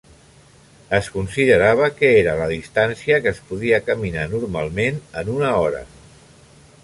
Es 0.99 1.09
considerava 1.15 1.89
que 1.99 2.09
era 2.21 2.33
la 2.39 2.47
distància 2.53 3.21
que 3.25 3.33
es 3.33 3.41
podia 3.51 3.79
caminar 3.91 4.23
normalment 4.33 4.97
en 5.23 5.29
una 5.35 5.55
hora. 5.65 5.83